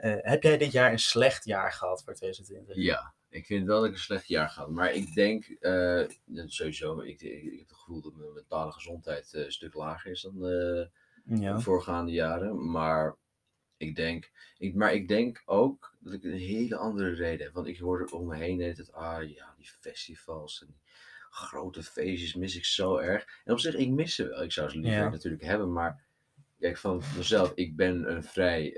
[0.00, 2.76] heb jij dit jaar een slecht jaar gehad voor 2020?
[2.76, 4.70] Ja, ik vind wel dat ik een slecht jaar gehad.
[4.70, 6.04] Maar ik denk, eh,
[6.46, 10.10] sowieso, ik, ik, ik heb het gevoel dat mijn mentale gezondheid eh, een stuk lager
[10.10, 10.34] is dan
[11.24, 11.54] Ja.
[11.54, 12.70] de voorgaande jaren.
[12.70, 13.16] Maar
[13.76, 17.54] ik denk, ik, maar ik denk ook dat ik een hele andere reden heb.
[17.54, 20.80] Want ik hoorde om me heen hele tijd, ah ja, die festivals en die
[21.30, 23.24] grote feestjes mis ik zo erg.
[23.44, 24.42] En op zich, ik mis ze wel.
[24.42, 25.08] Ik zou ze liever Ja.
[25.08, 26.04] natuurlijk hebben, maar
[26.60, 28.72] kijk, van mezelf, ik ben een vrij,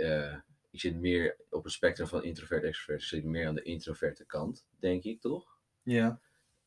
[0.71, 3.03] ik zit meer op het spectrum van introvert extrovert.
[3.03, 5.59] Ik zit meer aan de introverte kant, denk ik toch?
[5.83, 6.21] Ja.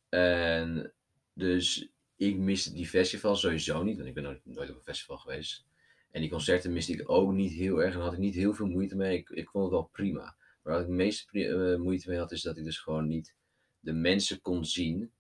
[0.10, 0.94] En
[1.34, 5.18] dus ik miste die festivals sowieso niet, want ik ben nooit, nooit op een festival
[5.18, 5.66] geweest.
[6.12, 8.54] En die concerten miste ik ook niet heel erg en daar had ik niet heel
[8.54, 9.18] veel moeite mee.
[9.18, 10.22] Ik, ik vond het wel prima.
[10.63, 13.36] Maar waar ik het meeste eh, moeite mee had, is dat ik dus gewoon niet
[13.80, 15.12] de mensen kon zien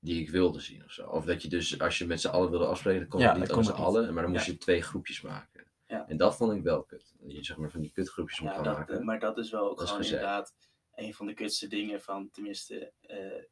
[0.00, 1.06] die ik wilde zien of zo.
[1.06, 3.36] Of dat je dus, als je met z'n allen wilde afspreken, dan kon Ja, het
[3.38, 4.52] niet met kon z'n allen, maar dan moest Ja.
[4.52, 5.51] je twee groepjes maken.
[5.92, 6.08] Ja.
[6.08, 7.14] En dat vond ik wel kut.
[7.20, 9.04] Dat je zeg maar van die kutgroepjes moet Ja, gaan dat, maken.
[9.04, 10.54] maar dat is wel ook Dat gewoon inderdaad
[10.94, 13.42] een van de kutste dingen van, tenminste, eh,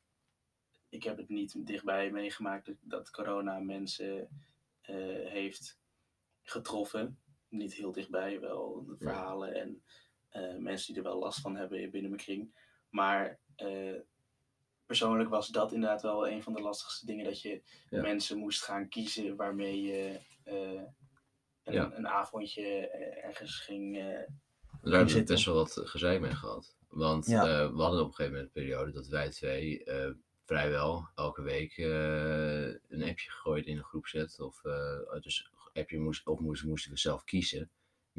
[0.89, 4.29] ik heb het niet dichtbij meegemaakt dat, dat corona mensen
[4.81, 4.97] eh,
[5.29, 5.79] heeft
[6.43, 7.19] getroffen.
[7.49, 9.11] Niet heel dichtbij, wel de Ja.
[9.11, 9.83] verhalen en
[10.29, 12.55] eh, mensen die er wel last van hebben binnen mijn kring.
[12.91, 13.95] Maar eh,
[14.87, 18.01] persoonlijk was dat inderdaad wel een van de lastigste dingen, dat je Ja.
[18.01, 20.83] mensen moest gaan kiezen waarmee je eh,
[21.65, 21.91] een, Ja.
[21.95, 23.97] een avondje eh, ergens ging...
[23.99, 24.05] eh,
[24.83, 26.77] Daar hebben we best wel wat gezeik mee gehad.
[26.89, 27.43] Want Ja.
[27.43, 29.83] eh, we hadden op een gegeven moment een periode dat wij twee
[30.45, 34.41] vrijwel elke week een appje gegooid in een groepset.
[34.41, 34.61] Of
[35.21, 37.71] dus appje moest, of moest, moesten we zelf kiezen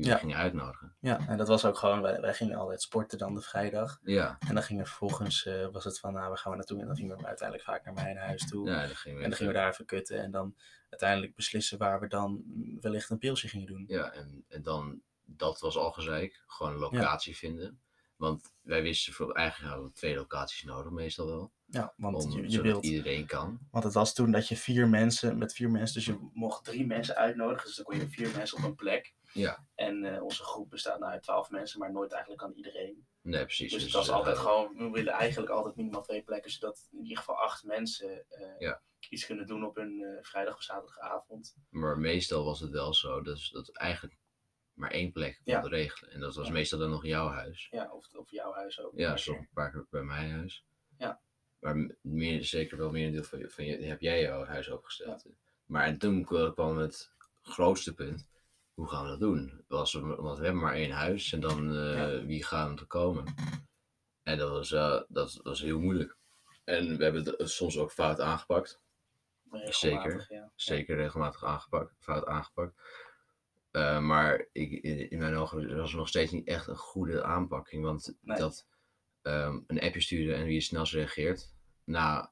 [0.06, 0.14] Ja.
[0.14, 0.96] we gingen uitnodigen.
[1.00, 4.00] Ja, en dat was ook gewoon, wij, wij gingen altijd sporten dan de vrijdag.
[4.04, 6.80] Ja, En dan gingen vervolgens, eh, was het van, nou, waar gaan we naartoe?
[6.80, 8.70] En dan gingen we uiteindelijk vaak naar mijn huis toe.
[8.70, 10.22] ja dan gingen we en dan gingen we daar even kutten.
[10.24, 10.56] En dan
[10.90, 12.44] uiteindelijk beslissen waar we dan
[12.80, 13.84] wellicht een pilsje gingen doen.
[13.88, 16.44] Ja, en, en dan, dat was al gezeik.
[16.48, 17.80] Gewoon een locatie vinden.
[18.16, 21.52] Want wij wisten, voor, eigenlijk hadden we twee locaties nodig, meestal wel.
[21.66, 23.60] Ja, want Om, je, wilt, iedereen kan.
[23.72, 26.86] want het was toen dat je vier mensen, met vier mensen, dus je mocht drie
[26.86, 27.66] mensen uitnodigen.
[27.66, 29.14] Dus dan kon je vier mensen op een plek.
[29.34, 33.06] Ja, En eh, onze groep bestaat nou uit twaalf mensen, maar nooit eigenlijk aan iedereen.
[33.22, 33.72] nee, precies.
[33.72, 37.02] Dus het was eh, altijd gewoon, we willen eigenlijk altijd minimaal twee plekken, zodat in
[37.02, 38.82] ieder geval acht mensen eh, Ja.
[39.10, 41.56] iets kunnen doen op een eh, vrijdag of zaterdagavond.
[41.70, 44.18] Maar meestal was het wel zo dat, dat eigenlijk
[44.74, 45.60] maar één plek Ja.
[45.60, 46.12] konden regelen.
[46.14, 46.54] En dat was Ja.
[46.54, 47.68] meestal dan nog jouw huis.
[47.72, 48.92] Ja, of, of jouw huis ook.
[48.96, 50.66] Ja, soms een paar keer bij mijn huis.
[50.98, 51.22] Ja.
[51.60, 54.70] Maar meer, zeker wel meer een deel van, je, van je, heb jij jouw huis
[54.70, 55.26] opgesteld.
[55.66, 58.30] Maar en toen kwa- kwam het grootste punt.
[58.74, 59.64] Hoe gaan we dat doen?
[59.68, 62.26] Was, want we hebben maar één huis en dan eh, Ja.
[62.26, 63.34] wie gaan er komen?
[64.24, 66.18] En dat was, eh, dat was heel moeilijk.
[66.64, 68.82] En we hebben het soms ook fout aangepakt.
[69.64, 70.26] Zeker.
[70.30, 70.52] Ja.
[70.56, 72.74] zeker regelmatig aangepakt, fout aangepakt.
[73.72, 74.72] Eh, maar ik,
[75.10, 77.84] in, mijn ogen was het nog steeds niet echt een goede aanpakking.
[77.84, 78.38] Want Nee.
[78.38, 78.68] dat
[79.22, 81.54] ehm, een appje sturen en wie het snelst reageert,
[81.84, 82.28] nou,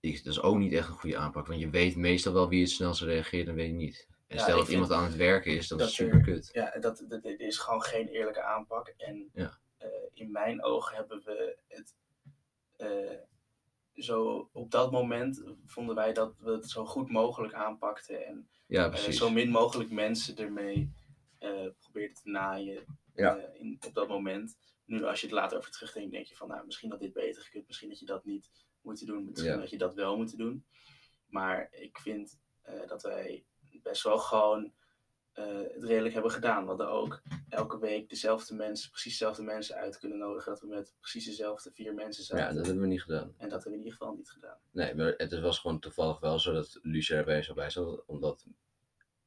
[0.00, 1.46] ik, dat is ook niet echt een goede aanpak.
[1.46, 4.08] Want je weet meestal wel wie het snelst reageert en weet je niet.
[4.34, 6.50] En stel dat iemand aan het werken is, dat is er- super kut.
[6.52, 8.88] Ja, dat, dat, is gewoon geen eerlijke aanpak.
[8.88, 11.94] En eh, in mijn ogen hebben we het
[12.76, 13.18] eh,
[13.94, 18.26] zo op dat moment vonden wij dat we het zo goed mogelijk aanpakten.
[18.26, 20.92] En Ja, eh, zo min mogelijk mensen ermee
[21.80, 23.36] probeerden te naaien Ja.
[23.52, 24.56] in, op dat moment.
[24.84, 27.42] Nu als je het later over terugdenkt, denk je van nou, misschien had dit beter
[27.42, 27.66] gekund.
[27.66, 29.24] Misschien had je dat niet moeten doen.
[29.24, 29.58] Misschien Ja.
[29.58, 30.66] had je dat wel moeten doen.
[31.26, 32.38] Maar ik vind
[32.86, 33.44] dat wij
[33.84, 34.72] best wel gewoon
[35.32, 36.62] eh, het redelijk hebben gedaan.
[36.62, 40.52] We hadden ook elke week dezelfde mensen, precies dezelfde mensen uit kunnen nodigen.
[40.52, 42.56] Dat we met precies dezelfde vier mensen Ja, zaten.
[42.56, 43.34] dat hebben we niet gedaan.
[43.36, 44.58] En dat hebben we in ieder geval niet gedaan.
[44.70, 48.02] Nee, maar het was gewoon toevallig wel zo dat Lucia erbij zo bij zat.
[48.06, 48.46] Omdat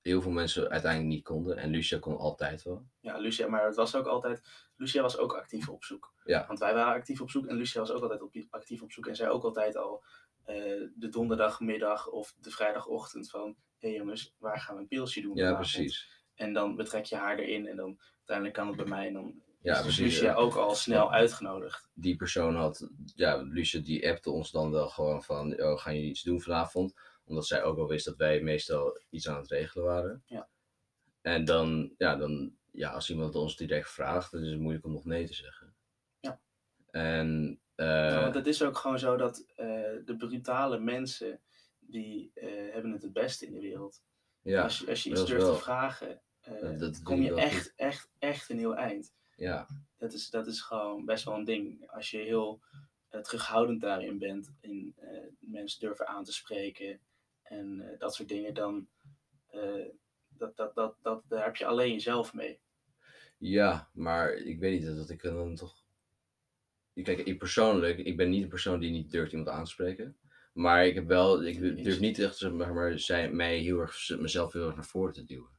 [0.02, 1.58] heel veel mensen uiteindelijk niet konden.
[1.58, 2.86] En Lucia kon altijd wel.
[3.00, 4.42] Ja, Lucia, maar het was ook altijd.
[4.76, 6.14] Lucia was ook actief op zoek.
[6.24, 6.48] Ja.
[6.48, 9.08] Want wij waren actief op zoek en Lucia was ook altijd op, actief op zoek.
[9.08, 10.04] En zij ook altijd al
[10.44, 10.56] eh,
[10.96, 15.36] de donderdagmiddag of de vrijdagochtend van: hé hey jongens, waar gaan we een pilsje doen?
[15.36, 16.24] Ja, vanavond?" precies.
[16.36, 19.08] En dan betrek je haar erin en dan uiteindelijk kan het bij mij.
[19.08, 20.36] En dan Ja, is precies, Lucia ja.
[20.36, 21.90] ook al snel uitgenodigd.
[21.94, 26.10] Die persoon had, ja, Lucia die appte ons dan wel gewoon van, oh, gaan jullie
[26.10, 26.94] iets doen vanavond?
[27.26, 30.24] Omdat zij ook wel wist dat wij meestal iets aan het regelen waren.
[30.26, 30.48] Ja.
[31.22, 34.92] En dan, ja, dan, ja, als iemand ons direct vraagt, dan is het moeilijk om
[34.92, 35.76] nog nee te zeggen.
[36.20, 36.40] Ja.
[36.92, 39.66] En, Ja, eh want het is ook gewoon zo dat eh,
[40.06, 41.42] de brutale mensen,
[41.88, 44.02] die eh, hebben het het beste in de wereld.
[44.42, 47.36] ja, als, je, als je iets durft wel- te vragen, eh, dat- dat kom je
[47.36, 47.74] echt, goed.
[47.76, 49.14] echt, echt een heel eind.
[49.36, 51.90] ja, Dat is, dat is gewoon best wel een ding.
[51.92, 52.62] Als je heel
[53.10, 54.96] eh, terughoudend daarin bent, in
[55.40, 57.00] mensen durven aan te spreken
[57.44, 58.88] en dat soort dingen, dan
[60.30, 62.60] dat, dat, dat, dat, daar heb je alleen jezelf mee.
[63.38, 65.86] Ja, maar ik weet niet dat ik dan toch.
[66.94, 70.18] Kijk, ik persoonlijk, ik ben niet een persoon die niet durft iemand aan te spreken.
[70.58, 74.10] Maar ik heb wel, ik durf niet echt zeg maar, maar zij, mij heel erg,
[74.18, 75.50] mezelf heel erg naar voren te duwen.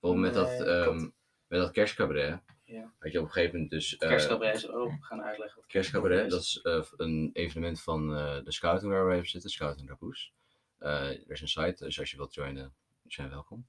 [0.00, 1.00] Bijvoorbeeld met, Nee, dat, klopt.
[1.46, 2.40] met dat kerstcabaret.
[2.64, 2.92] Ja.
[3.00, 3.96] Je op een gegeven moment dus.
[3.96, 8.52] eh, Kerstcabaret is ook, gaan uitleggen Kerstcabaret, dat is eh, een evenement van eh, de
[8.52, 10.32] scouting waar we even zitten, Scouting Rapoes.
[10.78, 12.74] Er is een site, dus als je wilt joinen,
[13.06, 13.66] zijn welkom.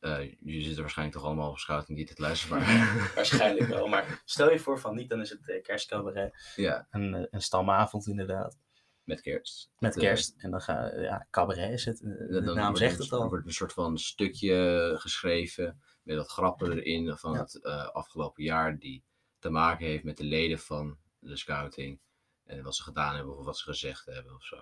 [0.00, 4.20] Eh jullie zitten waarschijnlijk toch allemaal op scouting die dit luisteren, maar Waarschijnlijk wel, maar
[4.24, 6.52] stel je voor van niet, dan is het kerstcabaret.
[6.56, 8.58] ja, Een, een stamavond inderdaad.
[9.04, 9.70] Met kerst.
[9.78, 10.34] Met Eh, kerst.
[10.38, 12.00] En dan ga ja, cabaret is het.
[12.02, 13.22] eh, De Dan naam zegt het al.
[13.22, 17.38] Er wordt een soort van stukje geschreven met wat grappen erin van Ja.
[17.40, 19.04] het eh, afgelopen jaar die
[19.38, 22.00] te maken heeft met de leden van de scouting.
[22.44, 24.56] En wat ze gedaan hebben of wat ze gezegd hebben of zo.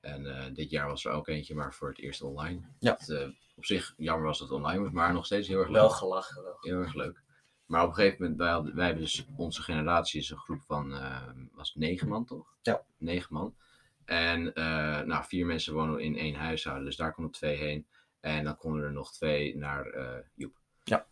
[0.00, 2.60] En dit jaar was er ook eentje, maar voor het eerst online.
[2.78, 2.96] Ja.
[2.98, 5.76] Het, op zich jammer was dat het online was, maar nog steeds heel erg leuk.
[5.80, 6.56] Wel gelachen wel.
[6.60, 7.22] Heel erg leuk.
[7.66, 10.62] Maar op een gegeven moment, wij, hadden, wij hebben dus, onze generatie is een groep
[10.62, 12.54] van, eh, was negen man toch?
[12.62, 12.82] Ja.
[12.98, 13.54] Negen man.
[14.04, 17.86] En eh, nou, vier mensen wonen in één huishouden, dus daar konden twee heen.
[18.20, 20.60] En dan konden er nog twee naar eh Joep.
[20.84, 21.06] Ja.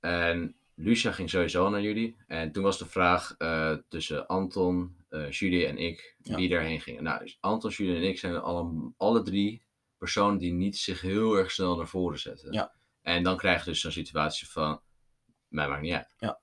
[0.00, 2.16] En Lucia ging sowieso naar jullie.
[2.26, 4.96] En toen was de vraag eh, tussen Anton,
[5.30, 6.36] Julie en ik, Ja.
[6.36, 7.02] wie daarheen gingen.
[7.02, 9.62] Nou, dus Anton, Julie en ik zijn alle, alle drie
[9.98, 12.52] personen die niet zich heel erg snel naar voren zetten.
[12.52, 12.72] Ja.
[13.02, 14.80] En dan krijg je dus zo'n situatie van,
[15.50, 16.14] mij maakt niet uit.
[16.18, 16.40] Ja.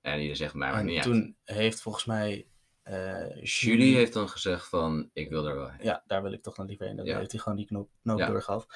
[0.00, 1.04] En iedereen zegt, mij maakt En niet uit.
[1.04, 2.48] toen heeft volgens mij
[2.82, 5.84] eh Julie heeft dan gezegd van, ik wil er wel heen.
[5.84, 6.96] Ja, daar wil ik toch nog liever heen.
[6.96, 7.18] Dan Ja.
[7.18, 8.26] heeft hij gewoon die knop, knoop Ja.
[8.26, 8.66] doorgehad.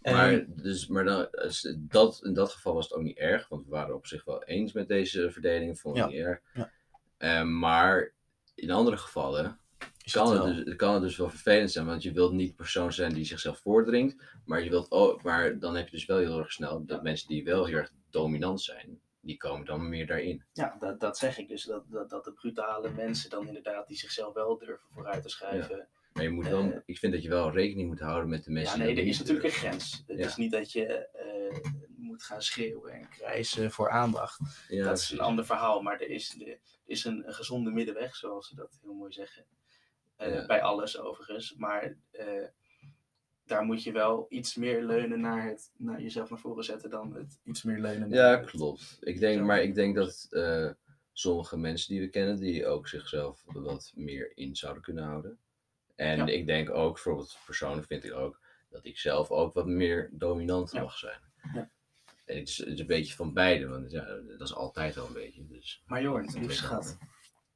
[0.00, 1.28] Maar, En- dus, maar dan,
[1.78, 4.44] dat, in dat geval was het ook niet erg, want we waren op zich wel
[4.44, 6.08] eens met deze verdeling, vond ik Ja.
[6.08, 6.40] niet erg.
[6.54, 6.70] Ja.
[7.16, 8.14] Eh, maar
[8.54, 9.60] in andere gevallen
[10.10, 12.92] kan het, dus, kan het dus wel vervelend zijn, want je wilt niet de persoon
[12.92, 16.38] zijn die zichzelf voordringt, maar, je wilt ook, maar dan heb je dus wel heel
[16.38, 20.44] erg snel dat mensen die wel heel erg dominant zijn, die komen dan meer daarin.
[20.52, 21.64] Ja, dat, dat zeg ik dus.
[21.64, 25.88] Dat, dat, dat de brutale mensen dan inderdaad die zichzelf wel durven vooruit te schuiven.
[26.12, 26.78] Maar je moet wel, Eh.
[26.84, 29.08] ik vind dat je wel rekening moet houden met de Ja, mensen nee, die er
[29.08, 30.04] is natuurlijk een grens.
[30.06, 30.26] Het Ja.
[30.26, 34.38] is niet dat je eh, moet gaan schreeuwen en krijsen voor aandacht.
[34.68, 38.16] Ja, dat is een ander verhaal, maar er is, er is een, een gezonde middenweg,
[38.16, 39.44] zoals ze dat heel mooi zeggen.
[40.16, 40.46] Eh, Ja.
[40.46, 41.54] Bij alles overigens.
[41.54, 41.96] Maar
[43.48, 47.14] daar moet je wel iets meer leunen naar het naar jezelf naar voren zetten dan
[47.14, 48.96] het iets meer leunen naar Ja, klopt.
[49.00, 50.70] Ik denk, maar ik denk dat eh,
[51.12, 55.38] sommige mensen die we kennen, die ook zichzelf wat meer in zouden kunnen houden.
[55.96, 56.26] En Ja.
[56.26, 60.72] ik denk ook, bijvoorbeeld persoonlijk vind ik ook, dat ik zelf ook wat meer dominant
[60.72, 60.80] Ja.
[60.82, 61.20] mag zijn.
[61.54, 61.70] Ja.
[62.24, 64.04] En het is, het is een beetje van beide, want ja,
[64.38, 65.46] dat is altijd wel een beetje.
[65.46, 65.82] Dus.
[65.86, 66.98] Maar Jorn, lieve ik schat.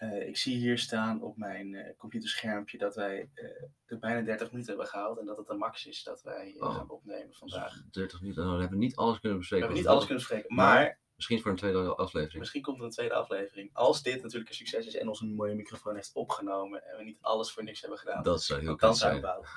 [0.03, 3.45] Eh, ik zie hier staan op mijn eh, computerschermpje dat wij eh,
[3.87, 5.19] de bijna 30 minuten hebben gehaald.
[5.19, 6.75] En dat het de max is dat wij Oh.
[6.75, 7.73] gaan opnemen vandaag.
[7.73, 9.67] Dus 30 minuten, nou, we hebben niet alles kunnen We bespreken.
[9.67, 10.55] hebben niet alles kunnen bespreken.
[10.55, 12.39] Maar- Maar Misschien voor een tweede aflevering.
[12.39, 13.71] misschien komt er een tweede aflevering.
[13.73, 16.85] Als dit natuurlijk een succes is en ons een mooie microfoon heeft opgenomen.
[16.87, 18.23] En we niet alles voor niks hebben gedaan.
[18.23, 19.21] Dat zou heel dan zijn.
[19.21, 19.49] bouwen.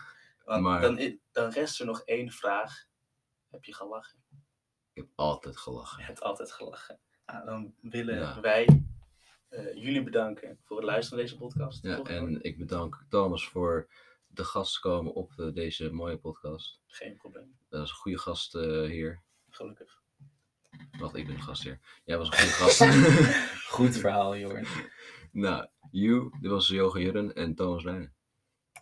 [0.43, 2.85] Want Maar- dan, dan rest er nog één vraag.
[3.49, 4.23] Heb je gelachen?
[4.93, 5.99] Ik heb altijd gelachen.
[5.99, 6.99] Je hebt altijd gelachen.
[7.25, 8.39] Nou, dan willen Ja.
[8.41, 8.83] wij
[9.55, 11.83] eh, jullie bedanken voor het luisteren naar deze podcast.
[11.83, 13.87] Ja, Toch, en ik bedank Thomas voor
[14.27, 16.79] de gast te komen op eh, deze mooie podcast.
[16.87, 17.57] Geen probleem.
[17.69, 19.23] Dat was een goede gast eh, hier.
[19.49, 20.03] Gelukkig.
[20.99, 21.79] Wacht, ik ben de gast hier.
[22.03, 22.83] Jij was een goede gast.
[23.75, 24.65] Goed verhaal, Jorn.
[25.31, 28.14] nou, you, dit was Johan Jurren en Thomas Leijnen.